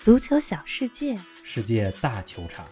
[0.00, 2.66] 足球小世界，世界大球场，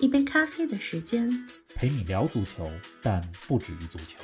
[0.00, 1.30] 一杯咖啡的时间。
[1.74, 4.18] 陪你聊足球，但不止于足球。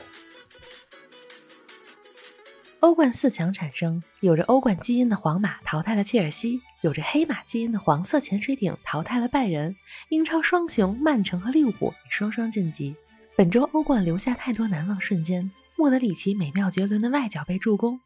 [2.81, 9.75] 欧冠四强产生，有着欧冠基因的皇马淘汰了切尔西，有着黑马基因的黄色潜水艇淘汰了拜仁。
[10.11, 12.95] 英超双雄曼城和利物浦也双双晋级。
[13.39, 17.99] 本周欧冠留下太多难忘瞬间：莫德里奇美妙绝伦的外脚背助攻，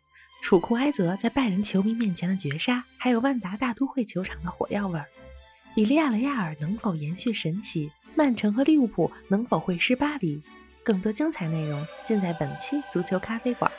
[0.45, 5.07] 楚库埃泽在拜仁球迷面前的绝杀，还有万达大都会球场的火药味儿。
[5.75, 7.91] 比利亚雷亚尔能否延续神奇？
[8.15, 10.43] 曼城和利物浦能否会师巴黎？
[10.85, 13.73] 更多精彩内容尽在本期足球咖啡馆。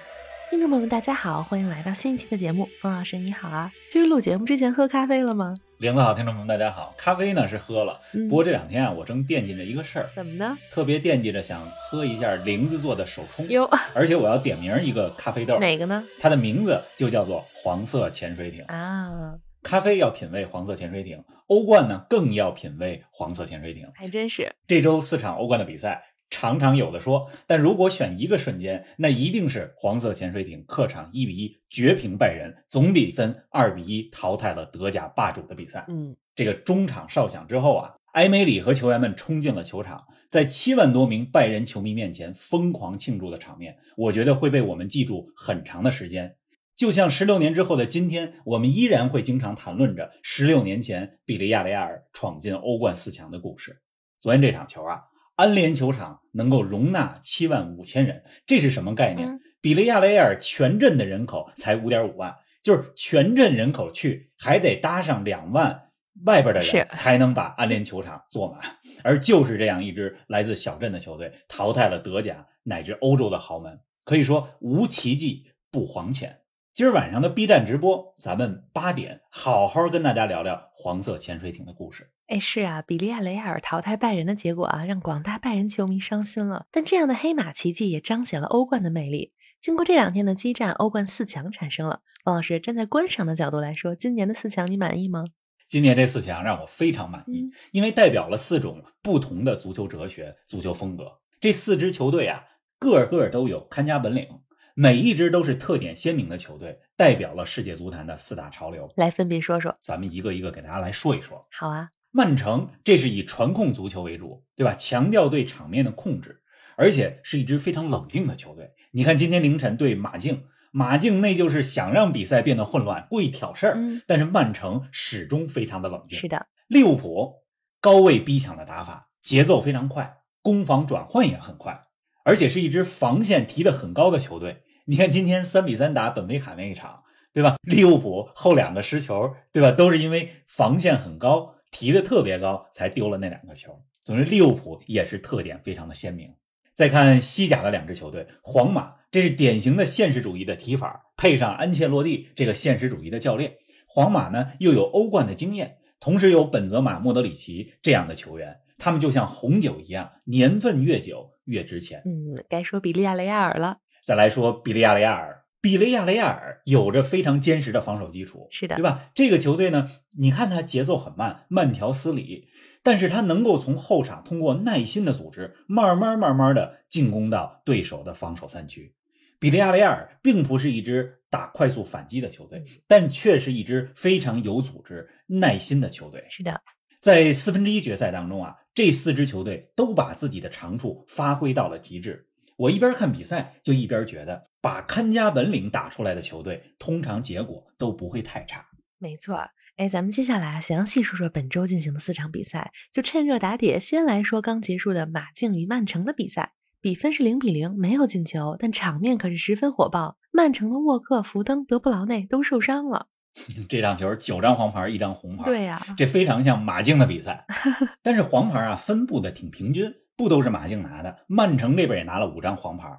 [0.50, 2.68] 听众朋友们，大家好，欢迎来到新一期的节目。
[2.82, 5.54] 冯老师你好啊，今儿录节目之前喝咖啡了吗？
[5.78, 6.96] 玲子好，听众朋友们大家好。
[6.98, 10.58] 咖啡呢是喝了，嗯不过这两天啊，我正惦记着一个事儿，怎么呢？
[10.72, 16.02] 特别惦记着想喝一下玲子做的手冲，哟，而且我要点名一个咖啡豆，哪个呢？
[16.18, 18.64] 它的名字就叫做黄色潜水艇。
[18.68, 23.86] 啊，咖啡要品味黄色潜水艇，欧冠呢更要品味黄色潜水艇。
[23.96, 24.50] 还真是。
[24.66, 35.86] 这周四场欧冠的比赛，常常有的说，但如果选一个瞬间，那一定是黄色潜水艇客场一比一绝平拜仁，总比分二比一淘汰了德甲霸主的比赛。
[35.88, 46.36] 嗯，这个中场哨响之后啊，埃梅里和球员们冲进了球场，在七万多名拜仁球迷面前疯狂庆祝的场面，我觉得会被我们记住很长的时间。
[46.76, 53.82] 就像十六年之后的今天，我们依然会经常谈论着十六年前比利亚雷亚尔闯进欧冠四强的故事。
[54.20, 55.00] 昨天这场球啊，
[55.36, 59.28] 安联球场能够容纳七万五千人，这是什么概念？
[59.28, 65.90] 嗯比利亚雷亚尔全镇的人口才五点五万，就是全镇人口去还得搭上两万
[66.24, 68.62] 外边的人才能把安联球场坐满，
[69.04, 76.42] 而就是这样一支来自小镇的球队淘汰了德甲乃至欧洲的豪门，可以说无奇迹不黄潜。
[76.76, 82.12] 今儿晚上的 B 站直播，咱们八点好好跟大家聊聊黄色潜水艇的故事。
[82.28, 86.66] 哎，是啊，比利亚雷亚尔淘汰拜仁的结果啊，让广大拜仁球迷伤心了。
[86.74, 89.32] 但这样的黑马奇迹也彰显了欧冠的魅力。
[89.62, 92.02] 经过这两天的激战，欧冠四强产生了。
[92.26, 95.24] 王老师站在观赏的角度来说，今年的四强你满意吗？
[95.66, 101.06] 今年这四强让我非常满意，嗯因为代表了四种不同的足球哲学、足球风格。
[101.40, 102.44] 这四支球队啊，
[102.78, 104.28] 个个都有看家本领，
[104.78, 108.92] 每一支都是特点鲜明的球队，代表了世界足坛的四大潮流。
[108.98, 109.74] 来分别说说。
[109.82, 111.48] 咱们一个一个给大家来说一说。
[111.50, 114.76] 好啊，曼城这是以传控足球为主，对吧？
[114.76, 116.42] 强调对场面的控制，
[116.76, 118.72] 而且是一支非常冷静的球队。
[118.92, 120.44] 你看今天凌晨对马竞，
[120.74, 123.76] 马竞那就是想让比赛变得混乱，故意挑事儿。
[123.78, 126.20] 嗯但是曼城始终非常的冷静。
[126.20, 127.46] 是的，利物浦
[127.80, 131.86] 高位逼抢的打法，节奏非常快，攻防转换也很快，
[132.26, 134.64] 而且是一支防线提得很高的球队。
[134.88, 137.04] 你看今天三比三打本菲卡那一场，
[137.34, 137.56] 对吧？
[137.64, 139.72] 利物浦后两个失球，对吧？
[139.72, 143.82] 都是因为防线很高，提的特别高，才丢了那两个球。
[144.04, 146.32] 总之，利物浦也是特点非常的鲜明。
[146.76, 153.56] 再看西甲的两支球队，皇马，这是典型的现实主义的踢法，配上安切洛蒂这个现实主义的教练，
[153.88, 162.04] 皇马呢又有欧冠的经验，同时有本泽马、莫德里奇这样的球员，他们就像红酒一样，年份越久越值钱。
[162.06, 163.80] 嗯，该说比利亚雷亚尔了。
[164.06, 169.10] 再来说比利亚雷亚尔，比利亚雷亚尔有着非常坚实的防守基础，是的对吧？
[169.16, 169.90] 这个球队呢，
[170.20, 172.48] 你看他节奏很慢，慢条斯理，
[172.84, 178.94] 但是他能够从后场通过耐心的组织，慢慢慢慢的进攻到对手的防守三区。
[179.40, 186.24] 比利亚雷亚尔并不是一支打快速反击的球队，但却是一支非常有组织、耐心的球队。
[186.30, 186.62] 是的，
[187.00, 192.28] 在四分之一决赛当中啊，这四支球队都把自己的长处发挥到了极致。
[192.58, 198.66] 我一边看比赛，就一边觉得，把看家本领打出来的球队，通常结果都不会太差。
[198.98, 199.50] 没错儿。
[199.78, 206.54] 哎，咱们接下来详细说说本周进行的四场比赛，就趁热打铁，先来说刚结束的马竞与曼城的比赛。
[206.80, 210.18] 比分是零比零，没有进球，但场面可是十分火爆。
[210.32, 213.08] 曼城的沃克、福登、德布劳内都受伤了。
[213.68, 217.46] 这场球九张黄牌，一张红牌，对呀、这非常像马竞的比赛。
[218.02, 222.90] 但是黄牌啊分布的挺平均，不都是马竞拿的，曼城这边也拿了五张黄牌。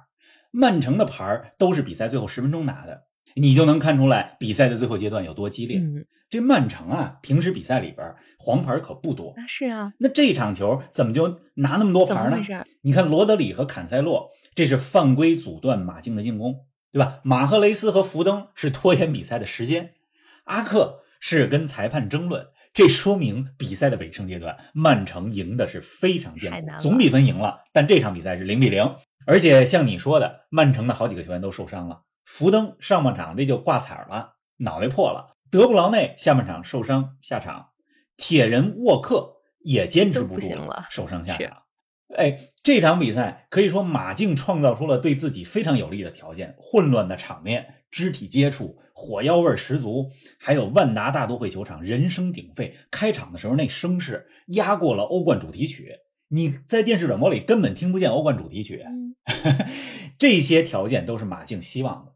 [0.51, 3.03] 曼城的牌儿都是比赛最后十分钟拿的，
[3.35, 5.79] 你就能看出来比赛的最后阶段有多激烈。
[5.79, 12.63] 嗯，这曼城啊，平时比赛里边黄牌可不多，啊是啊，那这场球怎么就拿那么多牌呢？
[12.81, 17.19] 你看罗德里和坎塞洛，这是犯规阻断马竞的进攻，对吧？
[17.23, 19.93] 马赫雷斯和福登是拖延比赛的时间，
[20.45, 35.33] 阿克是跟裁判争论，这说明比赛的尾声阶段，曼城赢的是非常艰苦，总比分赢了，但这场比赛是零比零，而且像你说的，曼城的好几个球员都受伤了，福登上半场这就挂彩了，脑袋破了。
[35.49, 37.69] 德布劳内下半场受伤下场，
[38.15, 41.63] 铁人沃克也坚持不住了受伤下场。
[42.15, 55.93] 哎，这场比赛可以说马竞创造出了对自己非常有利的条件，混乱的场面、肢体接触、火药味儿十足，还有万达大都会球场人声鼎沸，开场的时候那声势压过了欧冠主题曲，
[56.29, 58.83] 你在电视转播里根本听不见欧冠主题曲。
[58.85, 59.15] 嗯，
[60.17, 62.13] 这些条件都是马竞希望的。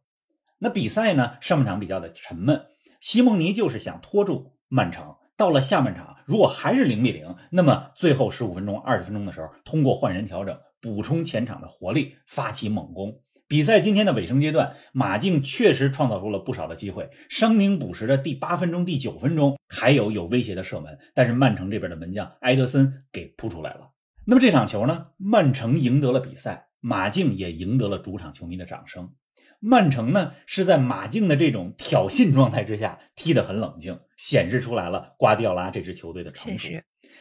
[0.59, 2.65] 那比赛呢，上半场比较的沉闷，
[3.00, 5.15] 西蒙尼就是想拖住曼城。
[5.38, 13.19] 到了下半场，如果还是零比零，那么最后十五分钟、二十分钟的时候，通过换人调整，补充前场的活力，发起猛攻。
[13.51, 17.09] 比赛今天的尾声阶段，马竞确实创造出了不少的机会。
[17.27, 23.92] 伤停补时的第八分钟、第九分钟，还有有威胁的射门，但是曼城这边的门将埃德森给扑出来了。
[24.24, 29.12] 那么这场球呢，曼城赢得了比赛，马竞也赢得了主场球迷的掌声。
[29.59, 36.69] 曼城呢是在马竞的这种挑衅状态之下踢得很冷静，显示出来了瓜迪奥拉这支球队的成熟。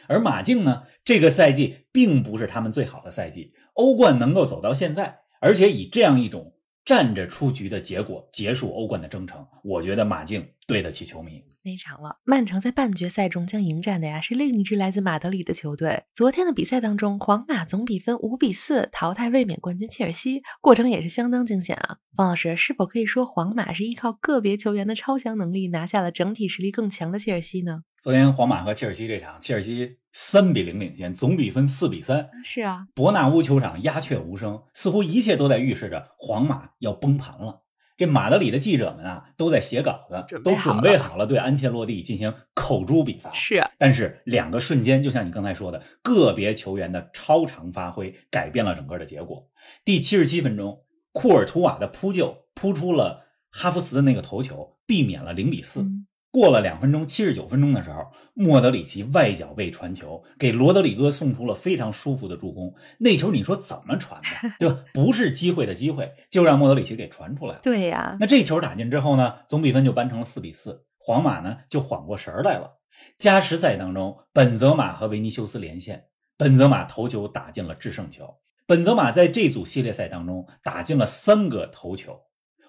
[0.07, 6.53] 而马竞呢，这个赛季并不是他们最好的赛季，欧冠能够走到现在，而且以这样一种
[6.85, 11.43] 站着出局的结果结束欧冠的征程，我觉得马竞对得起球迷。
[11.63, 12.17] 非常了。
[12.23, 16.03] 曼城在半决赛中将迎战的呀是另一支来自马德里的球队。
[16.15, 21.97] 昨天的比赛当中，皇马总比分五比四淘汰卫冕冠军切尔西，过程也是相当惊险啊。
[22.15, 27.83] 方老师，是否可以说皇马是依靠个别球员的超强能力拿下了整体实力更强的切尔西呢？
[28.01, 32.27] 昨天皇马和切尔西这场，切尔西三比零领先，总比分四比三。
[32.43, 37.61] 是啊，伯纳乌球场鸦雀无声，似乎一切都在预示着皇马要崩盘了。
[38.01, 43.31] 这马德里的记者们啊，都在写稿子，都准备好了对安切洛蒂进行口诛笔伐。
[43.31, 49.47] 是啊，但是两个瞬间，就像你刚才说的，个别球员的超常发挥改变了整个的结果。
[49.85, 55.83] 第七十七分钟，库尔图瓦的扑救扑出了哈弗茨的那个头球，避免了零比四。
[55.83, 62.73] 嗯过了两分钟，七十九分钟的时候，莫德里奇外脚背传球，给罗德里戈送出了非常舒服的助攻。
[62.99, 64.79] 那球你说怎么传的， 对吧？
[64.93, 67.59] 不是机会的机会，就让莫德里奇给传出来了。
[67.61, 72.77] 对呀，那这球打进之后呢，总比分就扳成了四比四，皇马呢就缓过神儿来了。
[73.17, 76.05] 加时赛当中，本泽马和维尼修斯连线，
[76.37, 78.37] 本泽马头球打进了制胜球。
[78.65, 82.17] 本泽马在这组系列赛当中打进了三个头球，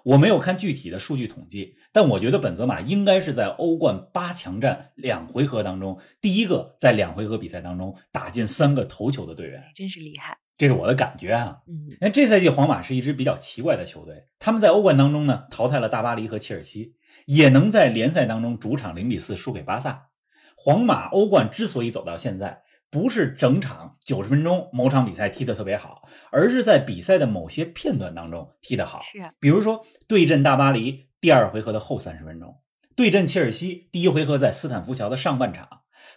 [0.05, 10.39] 我没有看具体的数据统计，但我觉得本泽马应该是在欧冠八强战两回合当中第一个在两回合比赛当中打进三个头球的队员，真是厉害。
[10.59, 11.59] 这是我的感觉啊。
[11.67, 16.95] 嗯，那这赛季皇马是一支比较奇怪的球队，他们在欧冠当中呢淘汰了大巴黎和切尔西，
[17.27, 20.09] 也能在联赛当中主场零比四输给巴萨。
[20.55, 29.01] 皇马欧冠之所以走到现在，不是整场九十分钟某场比赛踢得特别好，而是在比赛的某些片段当中踢得好。
[29.03, 32.55] 是啊，比如说对阵大巴黎第二回合的后三十分钟，
[32.95, 35.67] 对阵切尔西第一回合在斯坦福桥的上半场，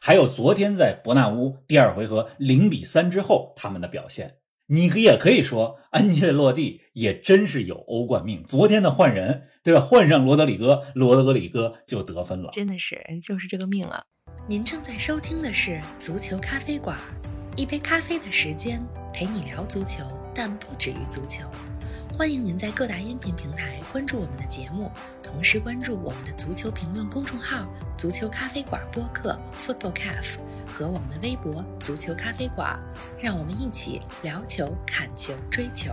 [0.02, 4.40] 还有昨天在伯纳乌第二回合零比三之后他们的表现。
[4.68, 8.44] 你也可以说，安切洛蒂也真是有欧冠命。
[8.44, 9.80] 昨天的换人，对吧？
[9.80, 12.50] 换上罗德里戈，罗德里戈就得分了。
[12.52, 14.04] 真的是就是这个命啊。
[14.48, 16.96] 您正在收听的是《足球咖啡馆》，
[17.58, 18.80] 一杯咖啡的时间
[19.12, 20.04] 陪你聊足球，
[20.36, 21.44] 但不止于足球。
[22.16, 24.92] 欢迎您在各大音频平台关注我们的节目，
[25.24, 27.68] 同时关注我们的足球评论公众号
[27.98, 30.38] “足球咖啡馆播客 ”（Football Cafe）
[30.68, 32.80] 和我们的微博“足球咖啡馆”，
[33.20, 35.92] 让我们一起聊球、看球、追球。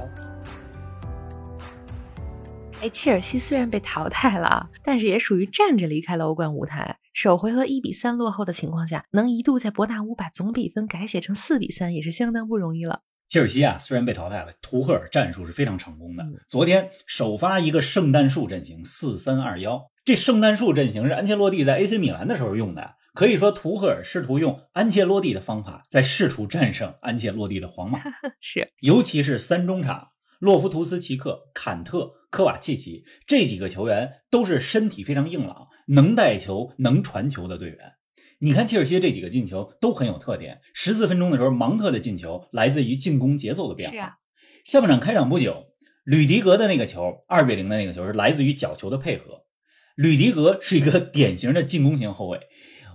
[2.82, 6.98] 哎，切尔西虽然被淘汰了，但是也属于站着离开了欧冠舞台。
[7.12, 13.02] 首回合一比三落后的情况下，能一度在伯纳乌把总比分改写成四比三，也是相当不容易了。
[13.28, 16.38] 切尔西啊，虽然被淘汰了，图赫尔战术是非常成功的嗯。
[16.48, 19.90] 昨天首发一个圣诞树阵型，四三二幺。
[20.04, 28.00] 这圣诞树阵型是安切洛蒂在 AC 米兰的时候用的，可以说图赫尔试图用安切洛蒂的方法，在试图战胜安切洛蒂的皇马。
[28.40, 37.92] 是，尤其是三中场，洛夫图斯奇克、坎特、科瓦契奇这几个球员都是身体非常硬朗、能带球、能传球的队员。
[38.38, 40.62] 你看切尔西这几个进球都很有特点。
[40.72, 43.94] 十四分钟的时候，芒特的进球来自于进攻节奏的变化。
[43.94, 44.16] 是啊
[44.64, 45.66] 下半场开场不久，
[46.04, 49.44] 吕迪格的那个球，二比零的那个球是来自于角球的配合。
[49.94, 52.40] 吕迪格是一个 典型的进攻型后卫，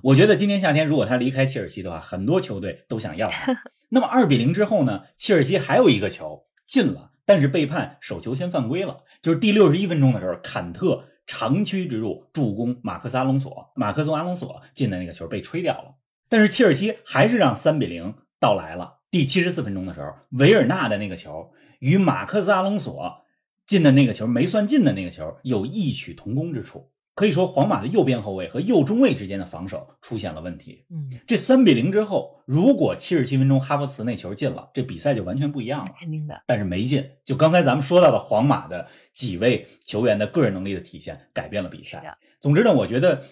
[0.02, 3.56] 我觉得今年夏天如果他离开切尔西的话，很多球队都想要他。
[3.90, 15.96] 那么二比零之后呢，切尔西还有一个球进了，但是被判手球先犯规了，就是第六十一分钟的时候，坎特长驱直入助攻马克斯阿隆索，马克斯阿隆索进的那个球被吹掉了。
[16.30, 19.00] 但是切尔西还是让三比零到来了。
[19.12, 23.26] 第七十四分钟的时候，维尔纳的那个球与马克斯阿隆索
[23.66, 26.90] 进的那个球没算进的那个球有异曲同工之处。
[27.18, 30.86] 可以说皇马的右边后卫和右中卫之间的防守出现了问题。
[30.92, 35.96] 嗯，这三比零之后，如果七十七分钟哈弗茨那球进了，这比赛就完全不一样了。
[36.00, 36.40] 肯定的。
[36.46, 42.16] 但是没进，就刚才咱们说到的皇马的几位球员的个人能力的体现，改变了比赛。
[42.40, 43.24] 总之呢，我觉得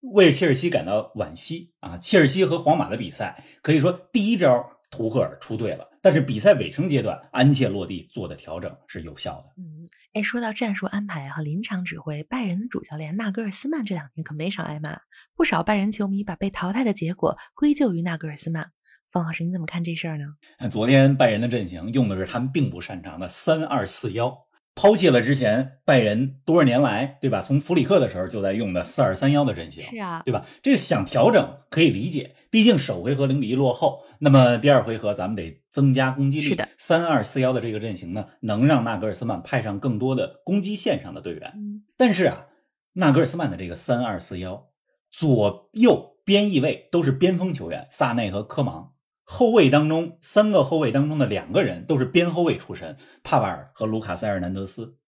[0.00, 1.98] 为切尔西感到惋惜啊！
[1.98, 9.46] 切尔西和皇马的比赛，可以说第一招图赫尔出队了，但是比赛尾声阶段，安切洛蒂做的调整是有效的。
[9.58, 9.88] 嗯。
[10.12, 15.00] 哎，说到战术安排和临场指挥，拜仁的主教练纳格尔斯曼这两天可没少挨骂，
[15.34, 18.70] 不少拜仁球迷把被淘汰的结果归咎于纳格尔斯曼。
[19.10, 20.24] 方老师，你怎么看这事儿呢？
[20.70, 24.32] 昨天拜仁的阵型用的是他们并不擅长的三二四幺。
[24.74, 27.40] 抛弃了之前拜仁多少年来，对吧？
[27.40, 30.44] 从弗里克的时候就在用的四二三幺的阵型，是啊，对吧？
[30.62, 36.48] 这个想调整可以理解，毕竟首回合零比一落后，那么第二回合咱们得增加攻击力。
[36.48, 41.52] 是的，三二四幺的这个阵型呢，能让纳格尔斯曼派上更多的攻击线上的队员。
[41.54, 42.46] 嗯，但是啊，
[42.94, 44.70] 纳格尔斯曼的这个三二四幺，
[45.12, 48.93] 左右边翼位都是边锋球员，萨内和科芒。
[49.24, 54.98] 后卫当中，三个后卫当中的两个人都是边后卫出身，帕瓦尔和卢卡塞·尔南德斯。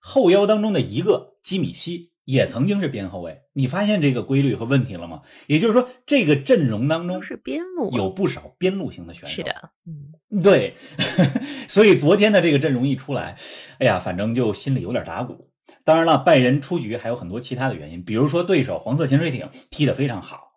[0.00, 3.42] 后腰当中的一个基米希也曾经是边后卫。
[3.52, 5.22] 你发现这个规律和问题了吗？
[5.46, 9.34] 也就是说，这个阵容当中是边路，有不少边路型的选手。
[9.34, 10.74] 是的，嗯，对。
[11.68, 13.36] 所以昨天的这个阵容一出来，
[13.78, 15.50] 哎呀，反正就心里有点打鼓。
[15.84, 20.52] 当然了，拜仁出局还有很多其他的原因，比如说对手黄色潜水艇踢得非常好，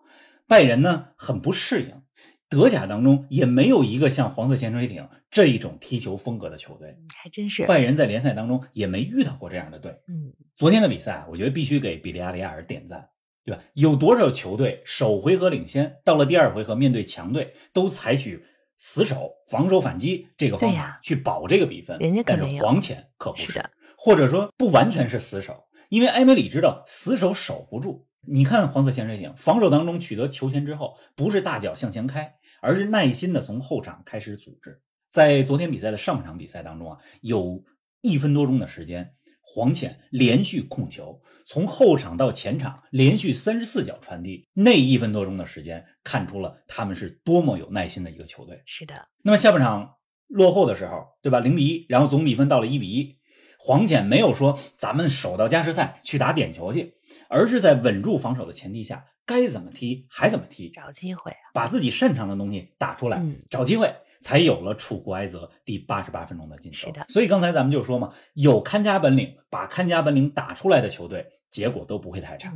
[0.48, 2.02] 拜仁呢很不适应。
[2.50, 7.64] 德甲当中也没有一个像黄色潜水艇这一种踢球风格的球队，还真是。
[7.68, 9.92] 拜仁在联赛当中也没遇到过这样的队。
[10.08, 13.08] 嗯，昨天的比赛，我觉得必须给比利亚雷亚尔点赞，
[13.46, 13.62] 对吧？
[13.76, 18.44] 有多少球队首回合领先，到了第二回合面对强队，都采取
[18.80, 22.00] 死守、防守反击这个方法去保这个比分。
[22.00, 23.64] 人家但是黄潜可不是，
[23.96, 28.08] 或者说不完全是死守，因为埃梅里知道死守守不住。
[28.28, 32.36] 你看黄色潜水艇防守当中取得球权之后，不是大脚向前开。
[32.62, 34.82] 而是耐心的从后场开始组织。
[35.08, 37.64] 在昨天比赛的上半场比赛当中啊，有
[38.02, 44.46] 一分多钟的时间，黄潜连续控球，从后场到前场连续三十四脚传递。
[44.54, 48.62] 那一分多钟的时间，看出了他们是多么有耐心的一个球队。
[48.66, 49.08] 是的。
[49.24, 49.96] 那么下半场
[50.28, 51.40] 落后的时候，对吧？
[51.40, 53.19] 零比一，然后总比分到了一比一，
[53.62, 56.96] 黄潜没有说咱们守到加时赛去打点球去，
[57.28, 59.06] 而是在稳住防守的前提下。
[59.26, 66.88] 该怎么踢还怎么踢，找机会啊，把自己擅长的东西打出来，找机会，才有了楚国埃泽第八十八分钟的进球。
[66.88, 72.54] 是的，所以刚才咱们就说嘛，有看家本领，把看家本领打出来的球队，结果都不会太差。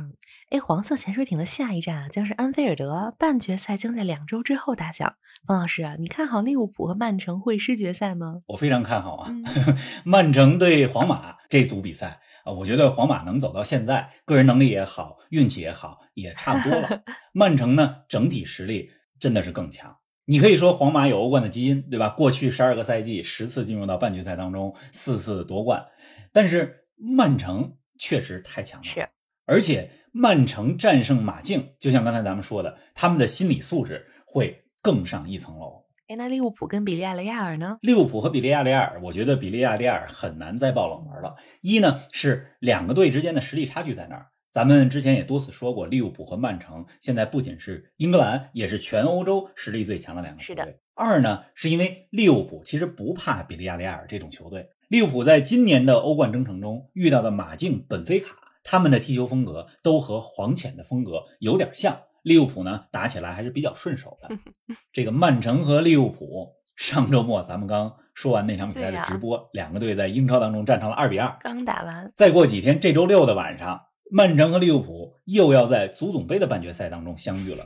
[0.50, 5.14] 哎，黄色潜水艇的下一站啊，将是安菲尔德，半决赛将在两周之后打响。
[5.46, 8.40] 方老师啊，你看好利物浦和曼城会师决赛吗？
[8.48, 9.30] 我非常看好啊，
[10.04, 12.20] 曼城对皇马这组比赛。
[12.44, 17.00] 啊，我觉得皇马能走到现在，个人能力也好，运气也好，也差不多了。
[17.32, 19.96] 曼城呢，整体实力真的是更强。
[20.26, 22.08] 你可以说皇马有欧冠的基因，对吧？
[22.08, 25.84] 过去十二个赛季，十次进入到半决赛当中，四次夺冠。
[26.32, 29.08] 但是曼城确实太强了，是。
[29.46, 35.84] 而且曼城战胜马竞，就像刚才咱们说的，他们的心理素质会更上一层楼。
[36.08, 37.78] 哎，那利物浦跟比利亚雷亚尔呢？
[37.80, 41.34] 利物浦和比利亚雷亚尔，我觉得比利亚雷亚尔很难再爆冷门了。
[41.60, 50.78] 一呢是两个队之间的实力差距在那儿，咱们之前也多次说过，利物浦和曼城现在不仅是英格兰，也是全欧洲实力最强的两个球队。
[50.94, 61.98] 二呢是因为利物浦其实不怕比利亚雷亚尔这种球队，利物浦在今年的欧冠征程中遇到的马竞、本菲卡，他们的踢球风格都和黄潜的风格有点像。
[62.22, 64.30] 利物浦呢打起来还是比较顺手的。
[64.94, 71.36] 这个曼城和利物浦上周末咱们刚说完那场比赛的直播，两个队在英超当中战成了二比二。
[71.40, 73.80] 刚打完，再过几天，这周六的晚上，
[74.10, 77.64] 曼城和利物浦又要在足总杯的半决赛当中相遇了。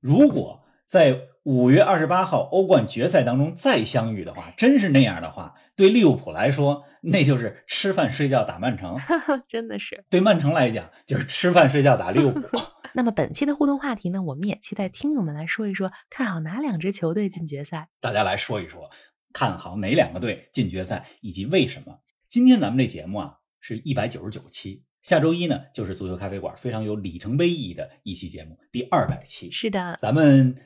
[0.00, 8.96] 如果在五月二十八号欧冠决赛当中再相遇的话，真是那样的话，对利物浦来说，那就是吃饭睡觉打曼城，
[9.48, 12.58] 真的是；对曼城来讲，就是吃饭睡觉打利物浦。
[12.92, 17.88] 那么本期的互动话题呢，我们也期待听友们来说一说，看好哪两支球队进决赛？
[18.00, 18.90] 大家来说一说，
[19.32, 22.00] 看好哪两个队进决赛以及为什么？
[22.26, 29.50] 今天咱们这节目啊是一百九十九期，下周一呢就是足球咖啡馆非常有里程碑意义的一期节目，第二百期。
[29.50, 30.56] 是的，咱们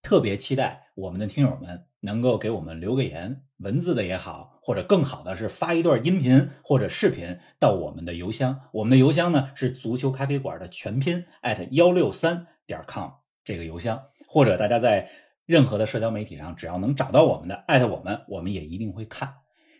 [0.00, 8.62] 特别期待我们的听友们能够给我们留个言，文字的也好，或者更好的是发一段音频或者视频到我们的邮箱。
[8.72, 13.10] 我们的邮箱呢是足球咖啡馆的全拼 at 幺六三点 com
[13.44, 15.10] 这个邮箱，或者大家在
[15.44, 19.34] 任何的社交媒体上只要能找到我们的艾特我们，我们也一定会看。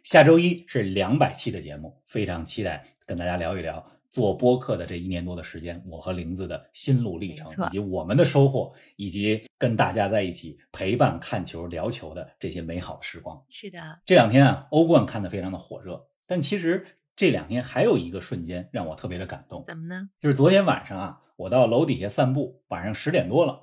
[0.05, 13.43] 下周一是两百期的节目，非常期待跟大家聊一聊做播客的这一年多的时间，我和玲子的心路历程以及我们的收获，以及跟大家在一起陪伴看球、聊球的这些美好的时光。
[13.49, 16.85] 是的，这两天啊，欧冠看得非常的火热，但其实
[17.17, 20.11] 这两天还有一个瞬间让我特别的感动，怎么呢？
[20.21, 23.61] 就是昨天晚上啊，我到楼底下散步，晚上十点多了，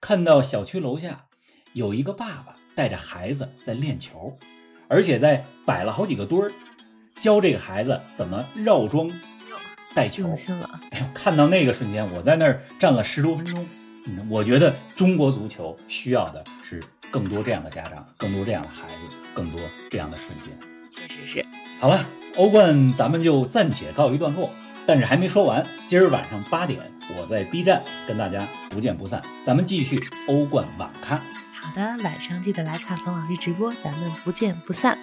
[0.00, 1.26] 看到小区楼下
[1.74, 4.38] 有一个爸爸带着孩子在练球，
[4.88, 6.52] 而且在摆了好几个墩儿，
[7.20, 9.10] 教这个孩子怎么绕桩
[9.94, 10.36] 带球
[11.12, 13.66] 看到那个瞬间，我在那儿站了十多分钟。
[14.06, 19.02] 嗯，我觉得中国足球需要的是更多这样的家长，更多这样的孩子，
[19.34, 20.50] 更多这样的瞬间。
[20.90, 21.44] 确实是。
[21.78, 22.04] 好了，
[22.36, 24.50] 欧冠咱们就暂且告一段落，
[24.86, 25.64] 但是还没说完。
[25.86, 26.80] 今儿晚上八点，
[27.18, 29.20] 我在 B 站跟大家不见不散。
[29.44, 31.20] 咱们继续欧冠晚看。
[31.52, 34.98] 好的，晚上记得来看冯老师直播，咱们不见不散。